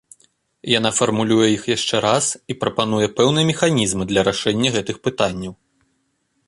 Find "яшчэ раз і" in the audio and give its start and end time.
1.75-2.57